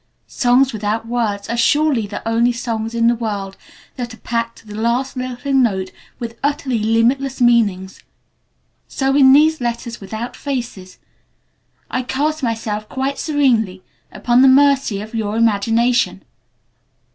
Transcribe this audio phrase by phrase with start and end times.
[0.25, 3.55] 'Songs without words' are surely the only songs in the world
[3.97, 7.99] that are packed to the last lilting note with utterly limitless meanings.
[8.87, 10.97] So in these 'letters without faces'
[11.91, 16.23] I cast myself quite serenely upon the mercy of your imagination.